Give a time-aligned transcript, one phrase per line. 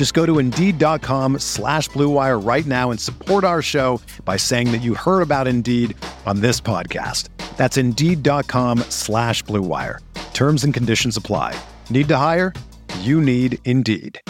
[0.00, 4.80] Just go to Indeed.com slash BlueWire right now and support our show by saying that
[4.80, 7.28] you heard about Indeed on this podcast.
[7.58, 9.98] That's Indeed.com slash BlueWire.
[10.32, 11.54] Terms and conditions apply.
[11.90, 12.54] Need to hire?
[13.00, 14.22] You need Indeed.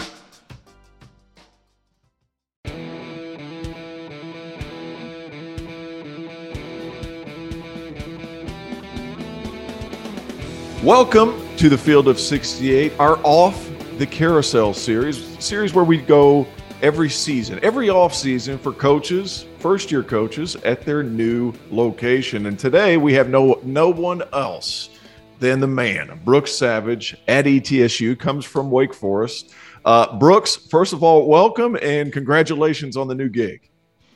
[10.83, 13.70] Welcome to the Field of 68, our off
[14.01, 16.47] the carousel series, series where we go
[16.81, 22.47] every season, every off season for coaches, first year coaches at their new location.
[22.47, 24.89] And today we have no no one else
[25.37, 29.53] than the man, Brooks Savage at ETSU, comes from Wake Forest.
[29.85, 33.69] Uh, Brooks, first of all, welcome and congratulations on the new gig.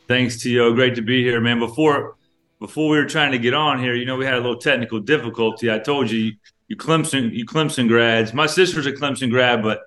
[0.07, 0.73] Thanks, T.O.
[0.73, 1.59] Great to be here, man.
[1.59, 2.15] Before
[2.59, 4.99] before we were trying to get on here, you know, we had a little technical
[4.99, 5.71] difficulty.
[5.71, 6.31] I told you
[6.67, 8.33] you Clemson, you Clemson grads.
[8.33, 9.81] My sister's a Clemson grad, but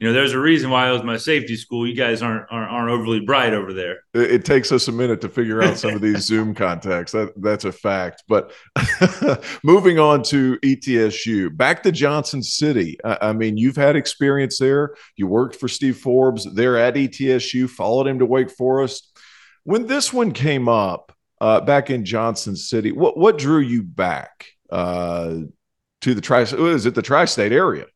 [0.00, 1.86] you know, there's a reason why it was my safety school.
[1.86, 4.00] You guys aren't aren't, aren't overly bright over there.
[4.12, 7.12] It, it, takes us a minute to figure out some of these Zoom contacts.
[7.12, 8.24] That that's a fact.
[8.26, 8.52] But
[9.62, 12.98] moving on to ETSU, back to Johnson City.
[13.04, 14.96] I, I, mean, you've had experience there.
[15.16, 17.70] You worked for Steve Forbes there at ETSU.
[17.70, 19.16] Followed him to Wake Forest.
[19.62, 24.48] When this one came up uh, back in Johnson City, what what drew you back?
[24.68, 25.36] Uh,
[26.04, 27.86] to the tri is it the tri-state area?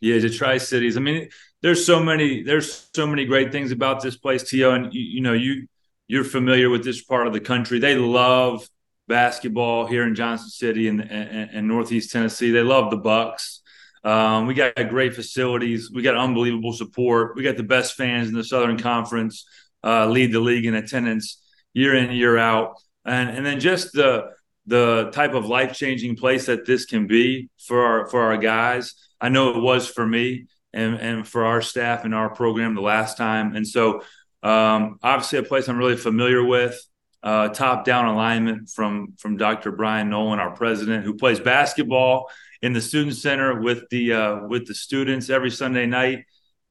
[0.00, 0.96] Yeah the tri-cities.
[0.96, 1.28] I mean
[1.60, 5.20] there's so many there's so many great things about this place to and you, you
[5.20, 5.66] know you
[6.06, 7.78] you're familiar with this part of the country.
[7.80, 8.66] They love
[9.08, 12.50] basketball here in johnson city and, and, and northeast tennessee.
[12.50, 13.62] They love the bucks.
[14.04, 15.90] Um, we got great facilities.
[15.90, 17.34] We got unbelievable support.
[17.34, 19.46] We got the best fans in the southern conference
[19.82, 21.42] uh, lead the league in attendance
[21.72, 22.74] year in year out.
[23.04, 24.30] And and then just the
[24.68, 28.94] the type of life changing place that this can be for our for our guys.
[29.20, 32.82] I know it was for me and and for our staff and our program the
[32.82, 33.56] last time.
[33.56, 34.02] And so
[34.42, 36.78] um, obviously a place I'm really familiar with.
[37.20, 39.72] Uh, top down alignment from from Dr.
[39.72, 42.30] Brian Noland, our president, who plays basketball
[42.62, 46.26] in the student center with the uh, with the students every Sunday night,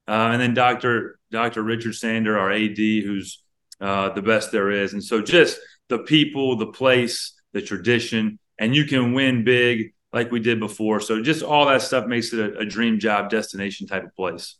[0.07, 1.19] uh, and then Dr.
[1.31, 1.63] Dr.
[1.63, 3.43] Richard Sander, our AD, who's
[3.81, 4.93] uh, the best there is.
[4.93, 5.59] And so just
[5.89, 10.99] the people, the place, the tradition, and you can win big like we did before.
[10.99, 14.55] So just all that stuff makes it a, a dream job destination type of place.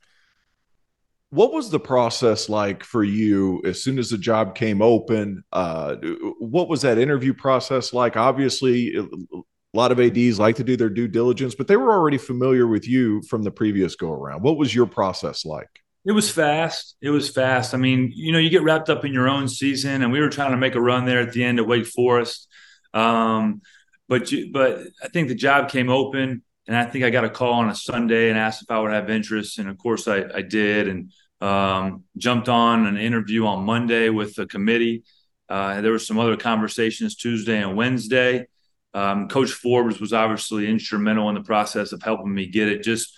[1.30, 5.44] What was the process like for you as soon as the job came open?
[5.52, 5.96] Uh,
[6.40, 8.16] what was that interview process like?
[8.16, 9.06] Obviously, a
[9.74, 12.88] lot of ads like to do their due diligence, but they were already familiar with
[12.88, 14.42] you from the previous go around.
[14.42, 15.68] What was your process like?
[16.06, 16.96] It was fast.
[17.02, 17.74] It was fast.
[17.74, 20.30] I mean, you know, you get wrapped up in your own season, and we were
[20.30, 22.48] trying to make a run there at the end at Wake Forest.
[22.94, 23.62] Um,
[24.10, 27.30] but you, but I think the job came open, and I think I got a
[27.30, 30.24] call on a Sunday and asked if I would have interest, and of course I,
[30.34, 31.12] I did, and
[31.42, 35.04] um, jumped on an interview on Monday with the committee.
[35.50, 38.48] Uh, there were some other conversations Tuesday and Wednesday.
[38.94, 42.84] Um, Coach Forbes was obviously instrumental in the process of helping me get it.
[42.84, 43.16] Just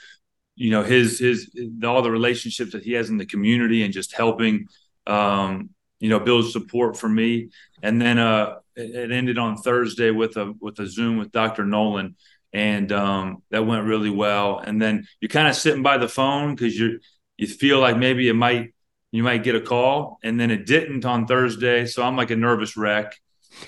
[0.55, 1.49] you know his his
[1.83, 4.67] all the relationships that he has in the community and just helping
[5.07, 5.69] um,
[5.99, 7.49] you know build support for me.
[7.81, 11.65] And then uh, it ended on Thursday with a with a Zoom with Dr.
[11.65, 12.15] Noland,
[12.53, 14.59] and um, that went really well.
[14.59, 16.99] And then you're kind of sitting by the phone because you
[17.37, 18.73] you feel like maybe it might
[19.11, 21.85] you might get a call, and then it didn't on Thursday.
[21.85, 23.15] So I'm like a nervous wreck.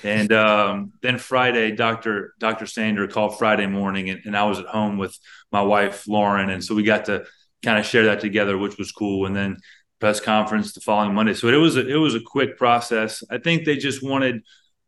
[0.03, 4.67] And um, then Friday, Doctor Doctor Sander called Friday morning, and, and I was at
[4.67, 5.17] home with
[5.51, 7.25] my wife Lauren, and so we got to
[7.63, 9.25] kind of share that together, which was cool.
[9.25, 9.57] And then
[10.01, 11.33] press conference the following Monday.
[11.33, 13.23] So it was a, it was a quick process.
[13.29, 14.41] I think they just wanted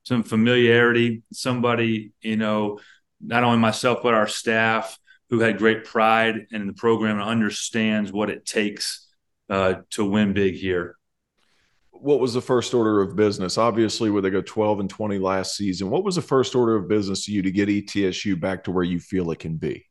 [0.04, 2.80] some familiarity, somebody, you know,
[3.22, 4.98] not only myself, but our staff
[5.30, 9.08] who had great pride in the program and understands what it takes
[9.50, 10.96] uh, to win big here.
[11.92, 13.58] what was the first order of business?
[13.58, 16.90] Obviously, where they go 12 and 20 last season, what was the first order of
[16.90, 19.86] business to you to get ETSU back to where you feel it can be?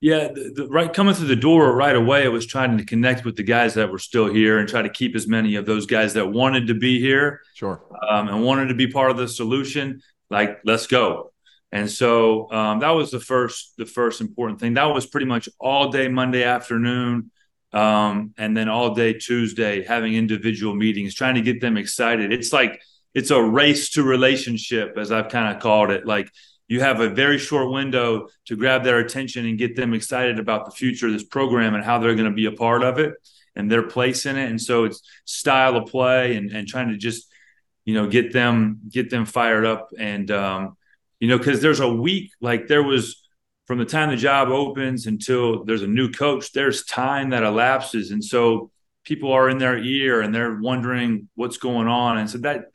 [0.00, 3.26] Yeah, the, the, right coming through the door right away, I was trying to connect
[3.26, 5.84] with the guys that were still here and try to keep as many of those
[5.84, 9.28] guys that wanted to be here, sure, um, and wanted to be part of the
[9.28, 10.00] solution.
[10.30, 11.32] Like, let's go.
[11.70, 14.74] And so um, that was the first the first important thing.
[14.74, 17.30] That was pretty much all day Monday afternoon,
[17.72, 22.32] um, and then all day Tuesday having individual meetings, trying to get them excited.
[22.32, 22.80] It's like
[23.14, 26.06] it's a race to relationship, as I've kind of called it.
[26.06, 26.30] Like
[26.70, 30.64] you have a very short window to grab their attention and get them excited about
[30.64, 33.14] the future of this program and how they're going to be a part of it
[33.56, 34.48] and their place in it.
[34.48, 37.28] And so it's style of play and, and trying to just,
[37.84, 40.76] you know, get them get them fired up and um,
[41.18, 43.20] you know, because there's a week like there was
[43.66, 48.12] from the time the job opens until there's a new coach, there's time that elapses.
[48.12, 48.70] And so
[49.02, 52.18] people are in their ear and they're wondering what's going on.
[52.18, 52.66] And so that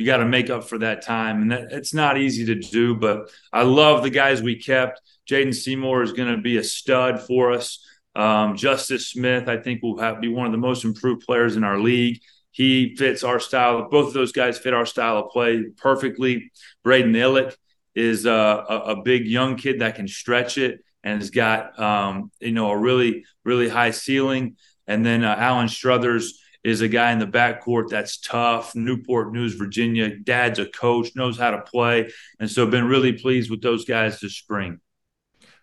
[0.00, 1.42] you got to make up for that time.
[1.42, 5.02] And that it's not easy to do, but I love the guys we kept.
[5.28, 7.86] Jaden Seymour is going to be a stud for us.
[8.16, 11.64] Um, Justice Smith, I think, will have, be one of the most improved players in
[11.64, 12.22] our league.
[12.50, 13.90] He fits our style.
[13.90, 16.50] Both of those guys fit our style of play perfectly.
[16.82, 17.54] Braden Illick
[17.94, 22.30] is a, a, a big young kid that can stretch it and has got um,
[22.40, 24.56] you know a really really high ceiling.
[24.86, 28.74] And then uh, Alan Struthers is a guy in the backcourt that's tough.
[28.74, 30.16] Newport News, Virginia.
[30.16, 34.20] Dad's a coach, knows how to play, and so been really pleased with those guys
[34.20, 34.80] this spring.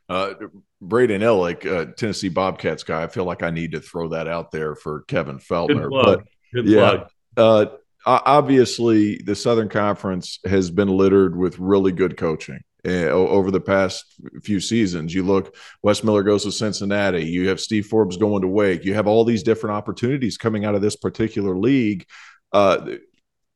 [0.10, 0.34] Uh,
[0.82, 3.04] Braden Illick, uh, Tennessee Bobcats guy.
[3.04, 5.90] I feel like I need to throw that out there for Kevin Feltner.
[5.90, 6.24] But,
[6.54, 7.04] Good yeah,
[7.36, 7.66] uh,
[8.06, 14.06] obviously, the Southern Conference has been littered with really good coaching uh, over the past
[14.44, 15.14] few seasons.
[15.14, 17.26] You look, Wes Miller goes to Cincinnati.
[17.26, 18.86] You have Steve Forbes going to Wake.
[18.86, 22.06] You have all these different opportunities coming out of this particular league.
[22.54, 22.96] Uh,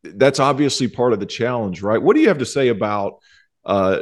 [0.03, 2.01] that's obviously part of the challenge, right?
[2.01, 3.19] What do you have to say about
[3.63, 4.01] uh,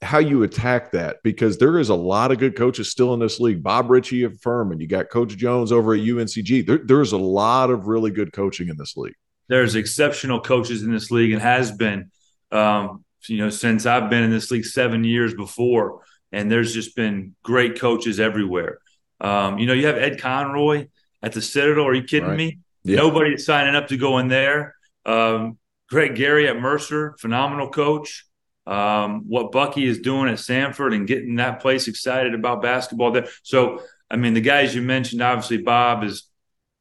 [0.00, 1.18] how you attack that?
[1.22, 3.62] Because there is a lot of good coaches still in this league.
[3.62, 4.80] Bob Richey of Furman.
[4.80, 6.66] You got Coach Jones over at UNCG.
[6.66, 9.14] There, there's a lot of really good coaching in this league.
[9.48, 12.10] There's exceptional coaches in this league and has been.
[12.50, 16.02] Um, you know, since I've been in this league seven years before,
[16.32, 18.78] and there's just been great coaches everywhere.
[19.20, 20.88] Um, you know, you have Ed Conroy
[21.22, 21.86] at the Citadel.
[21.86, 22.36] Are you kidding right.
[22.36, 22.58] me?
[22.84, 22.96] Yeah.
[22.96, 24.74] Nobody is signing up to go in there.
[25.06, 25.58] Um,
[25.88, 28.26] Greg Gary at Mercer, phenomenal coach.
[28.66, 33.28] Um, what Bucky is doing at Samford and getting that place excited about basketball there.
[33.42, 36.24] So, I mean, the guys you mentioned, obviously, Bob has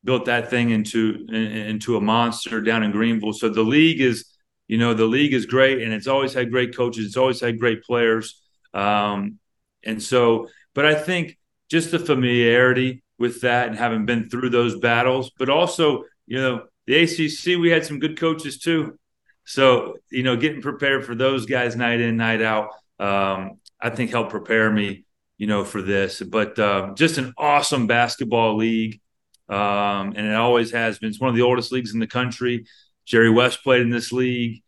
[0.04, 3.34] built that thing into into a monster down in Greenville.
[3.34, 4.26] So the league is
[4.72, 7.60] you know the league is great and it's always had great coaches it's always had
[7.60, 8.42] great players.
[8.74, 9.38] Um,
[9.84, 11.38] and so but i think
[11.70, 16.64] just the familiarity with that and having been through those battles but also you know
[16.88, 18.98] the acc we had some good coaches too.
[19.46, 22.70] So you know getting prepared for those guys night in night out
[23.00, 25.04] um, i think helped prepare me
[25.42, 26.22] you know for this.
[26.22, 29.02] But uh, just an awesome basketball league.
[29.50, 31.10] Um, and it always has been.
[31.10, 32.66] It's one of the oldest leagues in the country
[33.12, 34.63] Jerry West played in this league.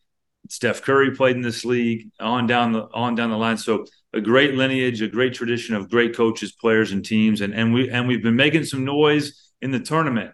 [0.49, 2.11] Steph Curry played in this league.
[2.19, 3.57] On down the on down the line.
[3.57, 7.39] So a great lineage, a great tradition of great coaches, players, and teams.
[7.39, 10.31] And and we and we've been making some noise in the tournament.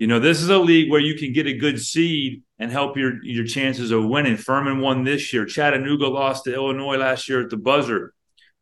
[0.00, 2.96] You know, this is a league where you can get a good seed and help
[2.96, 4.36] your your chances of winning.
[4.36, 5.46] Furman won this year.
[5.46, 8.12] Chattanooga lost to Illinois last year at the buzzer.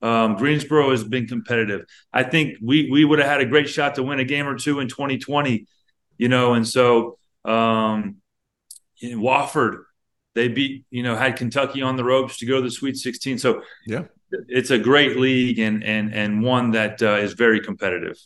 [0.02, 1.86] Um, Greensboro has been competitive.
[2.12, 4.58] I think we we would have had a great shot to win a game or
[4.58, 5.66] two in 2020.
[6.18, 7.16] You know, and so
[7.46, 8.19] um,
[9.00, 9.78] in Wofford,
[10.34, 13.38] they beat, you know, had Kentucky on the ropes to go to the Sweet 16.
[13.38, 14.04] So yeah,
[14.48, 18.16] it's a great league and and and one that uh, is very competitive.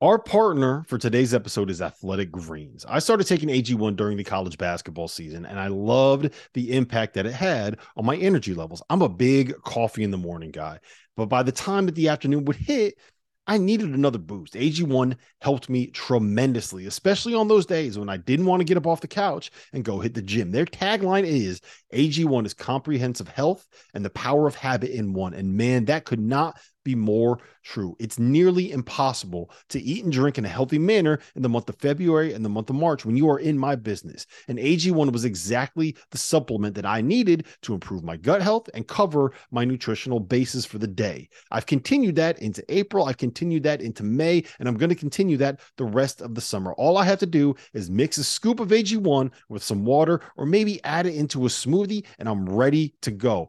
[0.00, 2.84] Our partner for today's episode is Athletic Greens.
[2.86, 7.24] I started taking AG1 during the college basketball season, and I loved the impact that
[7.24, 8.82] it had on my energy levels.
[8.90, 10.80] I'm a big coffee in the morning guy,
[11.16, 12.98] but by the time that the afternoon would hit,
[13.46, 14.54] I needed another boost.
[14.54, 18.86] AG1 helped me tremendously, especially on those days when I didn't want to get up
[18.86, 20.50] off the couch and go hit the gym.
[20.50, 21.60] Their tagline is
[21.92, 25.34] AG1 is comprehensive health and the power of habit in one.
[25.34, 27.96] And man, that could not be more true.
[27.98, 31.76] It's nearly impossible to eat and drink in a healthy manner in the month of
[31.76, 34.26] February and the month of March when you are in my business.
[34.48, 38.86] And AG1 was exactly the supplement that I needed to improve my gut health and
[38.86, 41.28] cover my nutritional basis for the day.
[41.50, 45.36] I've continued that into April, I've continued that into May, and I'm going to continue
[45.38, 46.74] that the rest of the summer.
[46.74, 50.46] All I have to do is mix a scoop of AG1 with some water or
[50.46, 53.48] maybe add it into a smoothie and I'm ready to go.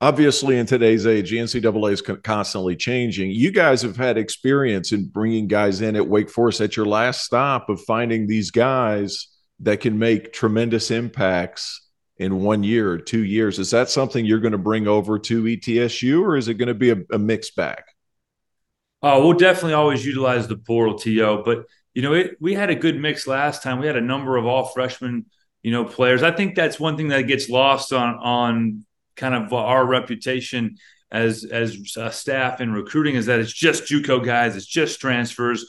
[0.00, 3.30] Obviously, in today's age, the NCAA is constantly changing.
[3.30, 7.24] You guys have had experience in bringing guys in at Wake Forest at your last
[7.24, 9.28] stop of finding these guys
[9.60, 11.88] that can make tremendous impacts
[12.18, 13.58] in one year or two years.
[13.58, 16.74] Is that something you're going to bring over to ETSU or is it going to
[16.74, 17.82] be a, a mixed bag?
[19.02, 22.74] Oh, we'll definitely always utilize the portal TO, but you know, it, we had a
[22.74, 23.78] good mix last time.
[23.78, 25.26] We had a number of all freshmen,
[25.62, 26.22] you know, players.
[26.22, 28.84] I think that's one thing that gets lost on on
[29.16, 30.76] kind of our reputation
[31.10, 31.78] as as
[32.10, 35.64] staff in recruiting is that it's just JUCO guys, it's just transfers.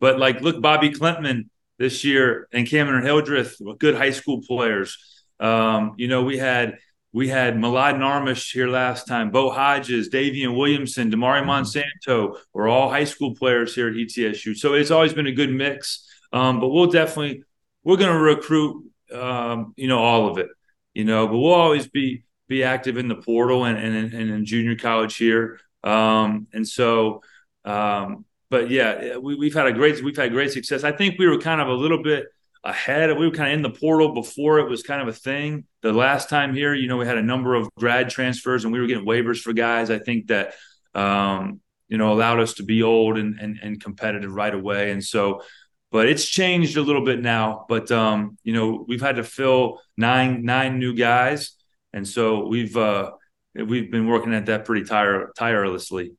[0.00, 4.98] But like, look, Bobi Klintman this year and Cameron Hildreth, were good high school players.
[5.40, 6.78] Um, you know, we had
[7.12, 11.50] we had Mladen Armus here last time, Bo Hodges, Daivien Williamson, Damari mm-hmm.
[11.50, 14.56] Monsanto were all high school players here at ETSU.
[14.56, 16.08] So it's always been a good mix.
[16.32, 17.44] Um, but we'll definitely
[17.84, 20.48] we're going to recruit, um, you know, all of it,
[20.94, 21.26] you know.
[21.26, 25.16] But we'll always be be active in the portal and and, and in junior college
[25.16, 25.58] here.
[25.84, 27.22] Um, and so,
[27.64, 30.84] um, but yeah, we, we've had a great we've had great success.
[30.84, 32.26] I think we were kind of a little bit
[32.64, 33.10] ahead.
[33.18, 35.64] We were kind of in the portal before it was kind of a thing.
[35.82, 38.80] The last time here, you know, we had a number of grad transfers and we
[38.80, 39.90] were getting waivers for guys.
[39.90, 40.54] I think that,
[40.94, 44.92] um, you know, allowed us to be old and, and, and competitive right away.
[44.92, 45.42] And so,
[45.90, 47.66] but it's changed a little bit now.
[47.68, 51.52] But um, you know, we've had to fill nine nine new guys,
[51.92, 53.12] and so we've uh,
[53.54, 56.12] we've been working at that pretty tire tirelessly.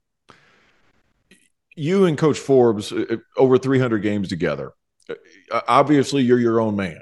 [1.76, 4.74] You and Coach Forbes uh, over 300 games together
[5.10, 7.02] uh, obviously you're your own man.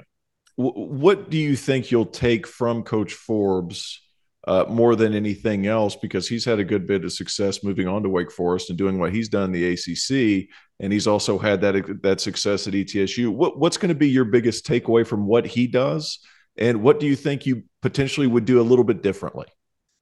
[0.56, 4.00] What do you think you'll take from Coach Forbes
[4.46, 5.96] uh, more than anything else?
[5.96, 8.98] Because he's had a good bit of success moving on to Wake Forest and doing
[8.98, 10.48] what he's done in the ACC,
[10.78, 13.30] and he's also had that that success at ETSU.
[13.30, 16.18] What, what's going to be your biggest takeaway from what he does,
[16.56, 19.46] and what do you think you potentially would do a little bit differently?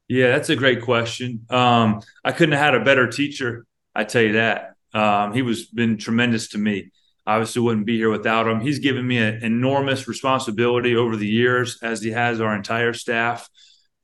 [0.09, 1.47] Yeah, that's a great question.
[1.50, 3.66] Um, I couldn't have had a better teacher.
[3.95, 4.75] I tell you that.
[4.92, 6.90] Um, he was been tremendous to me
[7.30, 8.61] obviously wouldn't be here without him.
[8.61, 13.49] He's given me an enormous responsibility over the years, as he has our entire staff.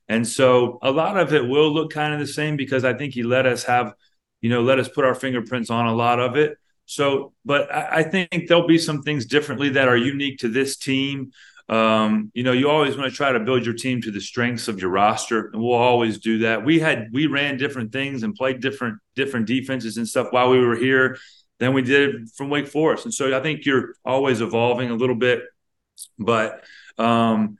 [0.07, 3.13] And so a lot of it will look kind of the same because I think
[3.13, 3.93] he let us have,
[4.39, 6.57] you know, let us put our fingerprints on a lot of it.
[6.85, 10.77] So, but I, I think there'll be some things differently that are unique to this
[10.77, 11.31] team.
[11.69, 14.67] Um, you know, you always want to try to build your team to the strengths
[14.67, 16.63] of your roster, and we'll always do that.
[16.63, 20.59] We had we ran different things and played different different defenses and stuff while we
[20.59, 21.17] were here
[21.59, 25.15] than we did from Wake Forest, and so I think you're always evolving a little
[25.15, 25.41] bit.
[26.17, 26.63] But
[26.97, 27.57] um,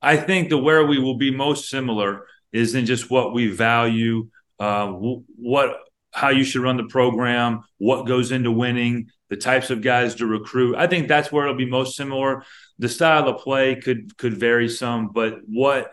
[0.00, 4.28] I think the where we will be most similar is in just what we value,
[4.58, 5.76] uh, what
[6.12, 10.26] how you should run the program, what goes into winning, the types of guys to
[10.26, 10.76] recruit.
[10.76, 12.44] I think that's where it'll be most similar
[12.80, 15.92] the style of play could could vary some, but what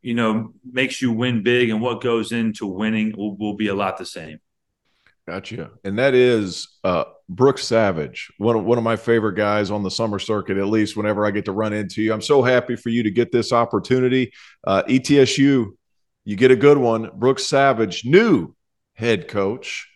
[0.00, 3.74] you know makes you win big and what goes into winning will, will be a
[3.74, 4.38] lot the same.
[5.26, 5.70] Gotcha.
[5.84, 9.90] And that is uh, Brooks Savage, one of, one of my favorite guys on the
[9.90, 12.12] summer circuit, at least whenever I get to run into you.
[12.12, 14.32] I'm so happy for you to get this opportunity.
[14.66, 15.66] Uh, ETSU,
[16.24, 17.10] you get a good one.
[17.14, 18.54] Brooks Savage, new
[19.02, 19.88] head coach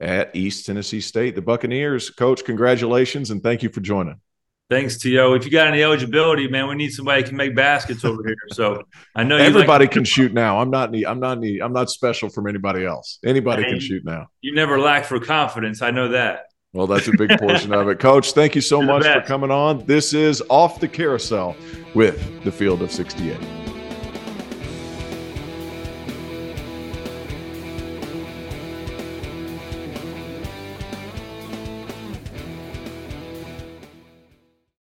[0.00, 2.10] at East Tennessee State, the Buccaneers.
[2.10, 4.20] Coach, congratulations and thank you for joining.
[4.70, 5.32] Thanks, T.O.
[5.32, 8.36] If you got any eligibility, man, we need somebody who can make baskets over here.
[8.52, 8.82] So
[9.14, 10.60] I know everybody like- can shoot now.
[10.60, 10.94] I'm not.
[10.94, 11.38] I'm not.
[11.38, 13.18] I'm not special from anybody else.
[13.24, 14.26] Anybody can shoot now.
[14.42, 15.80] You never lack for confidence.
[15.80, 16.46] I know that.
[16.74, 18.32] Well, that's a big portion of it, Coach.
[18.32, 19.86] Thank you so You're much for coming on.
[19.86, 21.56] This is off the carousel
[21.94, 23.67] with the Field of 68.